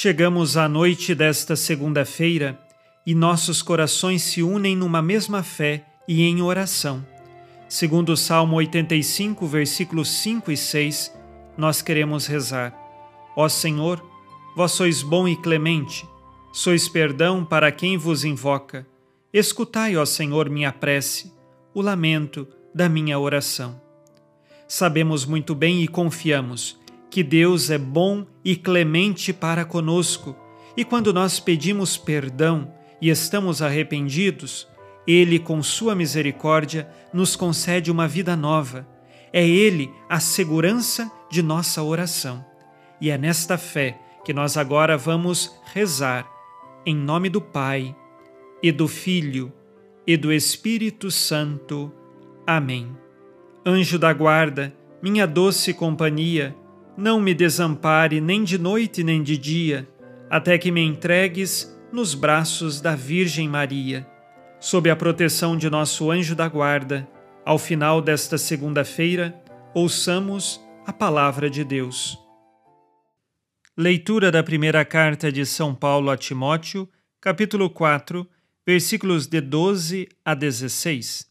Chegamos 0.00 0.56
à 0.56 0.68
noite 0.68 1.12
desta 1.12 1.56
segunda-feira 1.56 2.56
e 3.04 3.16
nossos 3.16 3.62
corações 3.62 4.22
se 4.22 4.44
unem 4.44 4.76
numa 4.76 5.02
mesma 5.02 5.42
fé 5.42 5.84
e 6.06 6.22
em 6.22 6.40
oração. 6.40 7.04
Segundo 7.68 8.10
o 8.10 8.16
Salmo 8.16 8.54
85, 8.58 9.44
versículos 9.44 10.08
5 10.08 10.52
e 10.52 10.56
6, 10.56 11.12
nós 11.56 11.82
queremos 11.82 12.28
rezar: 12.28 12.72
Ó 13.34 13.48
Senhor, 13.48 14.00
vós 14.54 14.70
sois 14.70 15.02
bom 15.02 15.26
e 15.26 15.34
clemente, 15.34 16.08
sois 16.52 16.88
perdão 16.88 17.44
para 17.44 17.72
quem 17.72 17.96
vos 17.98 18.24
invoca. 18.24 18.86
Escutai, 19.32 19.96
ó 19.96 20.04
Senhor, 20.04 20.48
minha 20.48 20.70
prece, 20.70 21.32
o 21.74 21.82
lamento 21.82 22.46
da 22.72 22.88
minha 22.88 23.18
oração. 23.18 23.80
Sabemos 24.68 25.26
muito 25.26 25.56
bem 25.56 25.82
e 25.82 25.88
confiamos 25.88 26.78
que 27.10 27.22
Deus 27.22 27.70
é 27.70 27.78
bom 27.78 28.26
e 28.44 28.56
clemente 28.56 29.32
para 29.32 29.64
conosco, 29.64 30.36
e 30.76 30.84
quando 30.84 31.12
nós 31.12 31.40
pedimos 31.40 31.96
perdão, 31.96 32.72
e 33.00 33.10
estamos 33.10 33.62
arrependidos, 33.62 34.68
Ele, 35.06 35.38
com 35.38 35.62
Sua 35.62 35.94
misericórdia, 35.94 36.88
nos 37.12 37.36
concede 37.36 37.90
uma 37.90 38.06
vida 38.06 38.36
nova. 38.36 38.86
É 39.32 39.46
Ele 39.46 39.90
a 40.08 40.20
segurança 40.20 41.10
de 41.30 41.42
nossa 41.42 41.82
oração. 41.82 42.44
E 43.00 43.10
é 43.10 43.18
nesta 43.18 43.56
fé 43.56 43.98
que 44.24 44.32
nós 44.32 44.56
agora 44.56 44.96
vamos 44.96 45.58
rezar, 45.72 46.28
em 46.84 46.94
nome 46.94 47.28
do 47.28 47.40
Pai, 47.40 47.94
e 48.62 48.72
do 48.72 48.88
Filho, 48.88 49.52
e 50.06 50.16
do 50.16 50.32
Espírito 50.32 51.10
Santo. 51.10 51.92
Amém. 52.46 52.96
Anjo 53.64 53.98
da 53.98 54.12
guarda, 54.12 54.74
minha 55.02 55.26
doce 55.26 55.72
companhia, 55.74 56.56
não 56.98 57.20
me 57.20 57.32
desampare 57.32 58.20
nem 58.20 58.42
de 58.42 58.58
noite 58.58 59.04
nem 59.04 59.22
de 59.22 59.38
dia, 59.38 59.88
até 60.28 60.58
que 60.58 60.72
me 60.72 60.80
entregues 60.80 61.72
nos 61.92 62.12
braços 62.12 62.80
da 62.80 62.96
Virgem 62.96 63.48
Maria. 63.48 64.04
Sob 64.58 64.90
a 64.90 64.96
proteção 64.96 65.56
de 65.56 65.70
nosso 65.70 66.10
anjo 66.10 66.34
da 66.34 66.48
guarda, 66.48 67.08
ao 67.44 67.56
final 67.56 68.02
desta 68.02 68.36
segunda-feira, 68.36 69.40
ouçamos 69.72 70.60
a 70.84 70.92
palavra 70.92 71.48
de 71.48 71.62
Deus. 71.62 72.18
Leitura 73.76 74.32
da 74.32 74.42
primeira 74.42 74.84
carta 74.84 75.30
de 75.30 75.46
São 75.46 75.72
Paulo 75.76 76.10
a 76.10 76.16
Timóteo, 76.16 76.88
capítulo 77.20 77.70
4, 77.70 78.28
versículos 78.66 79.28
de 79.28 79.40
12 79.40 80.08
a 80.24 80.34
16. 80.34 81.30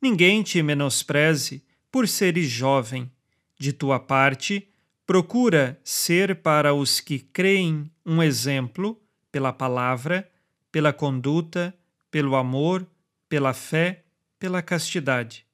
Ninguém 0.00 0.44
te 0.44 0.62
menospreze 0.62 1.64
por 1.90 2.06
seres 2.06 2.48
jovem. 2.48 3.10
De 3.58 3.72
tua 3.72 3.98
parte, 3.98 4.68
procura 5.06 5.80
ser 5.84 6.36
para 6.36 6.74
os 6.74 6.98
que 7.00 7.20
creem 7.20 7.88
um 8.04 8.20
exemplo 8.20 9.00
pela 9.30 9.52
palavra, 9.52 10.28
pela 10.72 10.92
conduta, 10.92 11.72
pelo 12.10 12.34
amor, 12.34 12.84
pela 13.28 13.54
fé, 13.54 14.04
pela 14.38 14.60
castidade. 14.60 15.46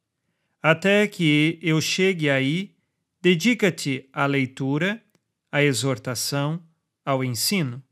Até 0.63 1.07
que 1.07 1.59
eu 1.61 1.81
chegue 1.81 2.31
aí, 2.31 2.75
dedica-te 3.21 4.09
à 4.13 4.25
leitura, 4.25 5.03
à 5.51 5.63
exortação, 5.63 6.63
ao 7.05 7.23
ensino. 7.23 7.83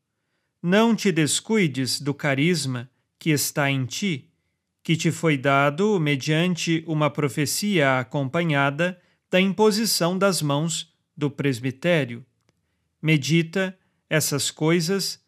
Não 0.63 0.95
te 0.95 1.13
descuides 1.13 2.01
do 2.01 2.15
carisma 2.15 2.89
que 3.19 3.31
está 3.31 3.71
em 3.71 3.85
ti, 3.85 4.31
que 4.83 4.97
te 4.97 5.11
foi 5.11 5.37
dado 5.37 6.01
mediante 6.01 6.83
uma 6.87 7.11
profecia 7.11 7.99
acompanhada 7.99 8.99
da 9.31 9.41
imposição 9.41 10.17
das 10.17 10.41
mãos 10.41 10.90
do 11.21 11.31
presbitério. 11.31 12.27
Medita 13.01 13.79
essas 14.09 14.51
coisas 14.51 15.21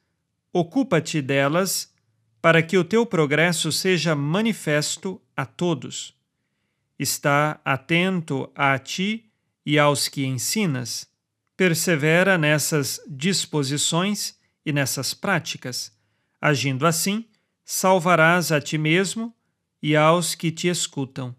Ocupa-te 0.53 1.23
delas, 1.23 1.91
para 2.43 2.63
que 2.63 2.77
o 2.77 2.85
teu 2.85 3.07
progresso 3.07 3.73
seja 3.73 4.15
manifesto 4.15 5.21
a 5.35 5.47
todos. 5.47 6.15
Está 6.99 7.61
atento 7.65 8.51
a 8.55 8.79
ti 8.79 9.31
e 9.65 9.79
aos 9.79 10.09
que 10.09 10.27
ensinas. 10.27 11.09
Persevera 11.57 12.37
nessas 12.37 13.01
disposições 13.09 14.37
e 14.67 14.73
nessas 14.73 15.15
práticas. 15.15 15.97
Agindo 16.41 16.87
assim, 16.87 17.25
salvarás 17.65 18.53
a 18.53 18.61
ti 18.61 18.77
mesmo 18.77 19.35
e 19.83 19.97
aos 19.97 20.35
que 20.35 20.51
te 20.51 20.69
escutam. 20.69 21.35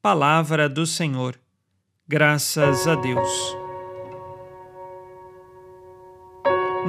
Palavra 0.00 0.68
do 0.68 0.86
Senhor. 0.86 1.40
Graças 2.06 2.86
a 2.86 2.94
Deus. 2.94 3.67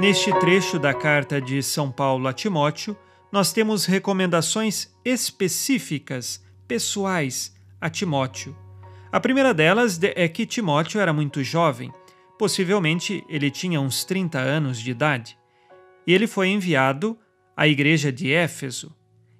Neste 0.00 0.32
trecho 0.40 0.78
da 0.78 0.94
carta 0.94 1.42
de 1.42 1.62
São 1.62 1.92
Paulo 1.92 2.26
a 2.26 2.32
Timóteo, 2.32 2.96
nós 3.30 3.52
temos 3.52 3.84
recomendações 3.84 4.88
específicas, 5.04 6.42
pessoais, 6.66 7.54
a 7.78 7.90
Timóteo. 7.90 8.56
A 9.12 9.20
primeira 9.20 9.52
delas 9.52 10.00
é 10.02 10.26
que 10.26 10.46
Timóteo 10.46 11.02
era 11.02 11.12
muito 11.12 11.44
jovem, 11.44 11.92
possivelmente 12.38 13.22
ele 13.28 13.50
tinha 13.50 13.78
uns 13.78 14.02
30 14.02 14.38
anos 14.38 14.80
de 14.80 14.90
idade, 14.90 15.36
e 16.06 16.14
ele 16.14 16.26
foi 16.26 16.48
enviado 16.48 17.18
à 17.54 17.68
igreja 17.68 18.10
de 18.10 18.32
Éfeso. 18.32 18.96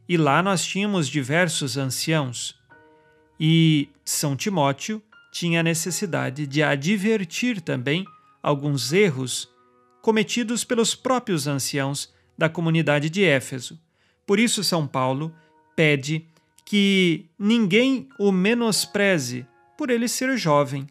E 0.06 0.19
lá 0.19 0.42
nós 0.42 0.62
tínhamos 0.62 1.09
diversos 1.09 1.78
anciãos. 1.78 2.54
E 3.41 3.88
São 4.04 4.37
Timóteo 4.37 5.03
tinha 5.32 5.62
necessidade 5.62 6.47
de 6.47 6.62
advertir 6.62 7.62
também 7.62 8.04
alguns 8.42 8.92
erros 8.92 9.48
cometidos 10.00 10.64
pelos 10.64 10.94
próprios 10.94 11.46
anciãos 11.46 12.12
da 12.36 12.48
comunidade 12.48 13.10
de 13.10 13.24
Éfeso. 13.24 13.78
Por 14.26 14.38
isso, 14.38 14.64
São 14.64 14.86
Paulo 14.86 15.34
pede 15.76 16.26
que 16.64 17.26
ninguém 17.38 18.08
o 18.18 18.30
menospreze 18.30 19.46
por 19.76 19.90
ele 19.90 20.08
ser 20.08 20.36
jovem, 20.36 20.86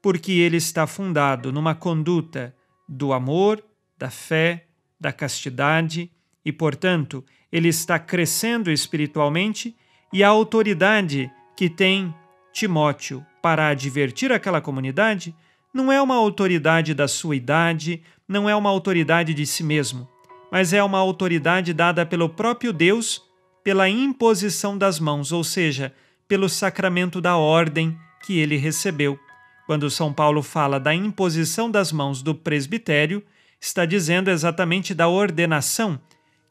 porque 0.00 0.32
ele 0.32 0.56
está 0.56 0.86
fundado 0.86 1.52
numa 1.52 1.74
conduta 1.74 2.54
do 2.88 3.12
amor, 3.12 3.62
da 3.98 4.10
fé, 4.10 4.66
da 4.98 5.12
castidade 5.12 6.10
e, 6.44 6.52
portanto, 6.52 7.24
ele 7.50 7.68
está 7.68 7.98
crescendo 7.98 8.70
espiritualmente 8.70 9.76
e 10.12 10.22
a 10.22 10.28
autoridade 10.28 11.30
que 11.56 11.68
tem 11.68 12.14
Timóteo 12.52 13.24
para 13.42 13.68
advertir 13.68 14.32
aquela 14.32 14.60
comunidade 14.60 15.34
não 15.76 15.92
é 15.92 16.00
uma 16.00 16.16
autoridade 16.16 16.94
da 16.94 17.06
sua 17.06 17.36
idade, 17.36 18.02
não 18.26 18.48
é 18.48 18.56
uma 18.56 18.70
autoridade 18.70 19.34
de 19.34 19.46
si 19.46 19.62
mesmo, 19.62 20.08
mas 20.50 20.72
é 20.72 20.82
uma 20.82 20.98
autoridade 20.98 21.74
dada 21.74 22.04
pelo 22.06 22.28
próprio 22.28 22.72
Deus 22.72 23.22
pela 23.62 23.88
imposição 23.88 24.78
das 24.78 24.98
mãos, 24.98 25.32
ou 25.32 25.44
seja, 25.44 25.92
pelo 26.26 26.48
sacramento 26.48 27.20
da 27.20 27.36
ordem 27.36 27.96
que 28.24 28.38
ele 28.38 28.56
recebeu. 28.56 29.18
Quando 29.66 29.90
São 29.90 30.12
Paulo 30.12 30.42
fala 30.42 30.80
da 30.80 30.94
imposição 30.94 31.70
das 31.70 31.92
mãos 31.92 32.22
do 32.22 32.34
presbitério, 32.34 33.22
está 33.60 33.84
dizendo 33.84 34.30
exatamente 34.30 34.94
da 34.94 35.08
ordenação 35.08 36.00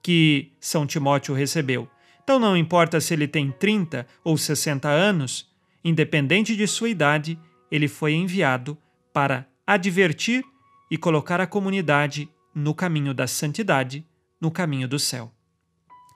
que 0.03 0.51
São 0.59 0.85
Timóteo 0.85 1.33
recebeu. 1.33 1.89
Então 2.23 2.37
não 2.37 2.55
importa 2.55 2.99
se 2.99 3.13
ele 3.13 3.27
tem 3.27 3.49
30 3.49 4.05
ou 4.23 4.37
60 4.37 4.87
anos, 4.89 5.49
independente 5.83 6.55
de 6.55 6.67
sua 6.67 6.89
idade, 6.89 7.39
ele 7.71 7.87
foi 7.87 8.13
enviado 8.13 8.77
para 9.15 9.47
advertir 9.65 10.43
e 10.91 10.97
colocar 10.97 11.39
a 11.39 11.47
comunidade 11.47 12.29
no 12.53 12.75
caminho 12.75 13.13
da 13.13 13.25
santidade, 13.25 14.05
no 14.41 14.51
caminho 14.51 14.89
do 14.89 14.99
céu. 14.99 15.31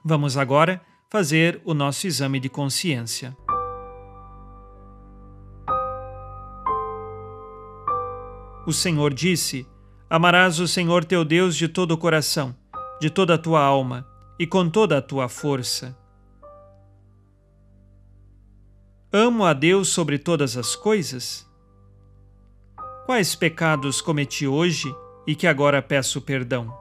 Vamos 0.03 0.35
agora 0.35 0.81
fazer 1.09 1.61
o 1.63 1.73
nosso 1.73 2.07
exame 2.07 2.41
de 2.41 2.49
consciência. 2.49 3.37
O 8.67 8.73
Senhor 8.73 9.13
disse: 9.13 9.65
Amarás 10.09 10.59
o 10.59 10.67
Senhor 10.67 11.05
teu 11.05 11.23
Deus 11.23 11.55
de 11.55 11.69
todo 11.69 11.91
o 11.91 11.97
coração, 11.97 12.53
de 12.99 13.09
toda 13.09 13.35
a 13.35 13.37
tua 13.37 13.61
alma 13.61 14.05
e 14.37 14.45
com 14.45 14.69
toda 14.69 14.97
a 14.97 15.01
tua 15.01 15.29
força. 15.29 15.97
Amo 19.09 19.45
a 19.45 19.53
Deus 19.53 19.87
sobre 19.87 20.19
todas 20.19 20.57
as 20.57 20.75
coisas? 20.75 21.48
Quais 23.09 23.33
pecados 23.33 24.01
cometi 24.01 24.45
hoje 24.45 24.95
e 25.25 25.33
que 25.33 25.47
agora 25.47 25.81
peço 25.81 26.21
perdão? 26.21 26.71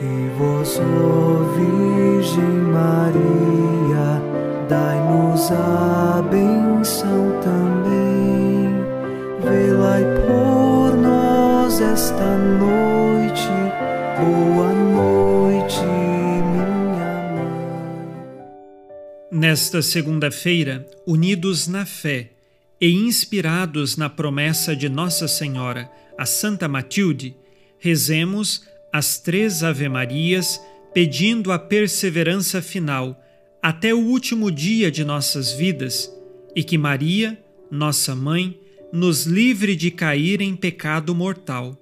E 0.00 0.28
vós, 0.38 0.78
Virgem 1.56 2.44
Maria, 2.44 4.22
dai-nos 4.68 5.50
a 5.50 5.81
esta 11.92 12.38
noite, 12.38 13.48
boa 14.18 14.72
noite, 14.72 15.76
minha 16.50 16.66
mãe. 17.34 17.50
Nesta 19.30 19.82
segunda-feira, 19.82 20.86
unidos 21.06 21.68
na 21.68 21.84
fé 21.84 22.30
e 22.80 22.90
inspirados 22.90 23.98
na 23.98 24.08
promessa 24.08 24.74
de 24.74 24.88
Nossa 24.88 25.28
Senhora, 25.28 25.90
a 26.16 26.24
Santa 26.24 26.66
Matilde, 26.66 27.36
rezemos 27.78 28.66
as 28.90 29.18
três 29.18 29.62
Ave-Marias 29.62 30.58
pedindo 30.94 31.52
a 31.52 31.58
perseverança 31.58 32.62
final 32.62 33.22
até 33.62 33.92
o 33.92 33.98
último 34.00 34.50
dia 34.50 34.90
de 34.90 35.04
nossas 35.04 35.52
vidas 35.52 36.10
e 36.56 36.64
que 36.64 36.78
Maria, 36.78 37.38
nossa 37.70 38.14
mãe, 38.16 38.58
nos 38.90 39.24
livre 39.24 39.76
de 39.76 39.90
cair 39.90 40.40
em 40.40 40.56
pecado 40.56 41.14
mortal. 41.14 41.81